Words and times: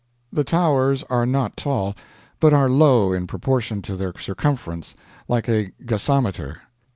The 0.33 0.43
Towers 0.43 1.03
are 1.11 1.27
not 1.27 1.55
tall, 1.55 1.93
but 2.39 2.53
are 2.53 2.67
low 2.67 3.13
in 3.13 3.27
proportion 3.27 3.83
to 3.83 3.95
their 3.95 4.17
circumference, 4.17 4.95
like 5.27 5.47
a 5.47 5.73
gasometer. 5.85 6.61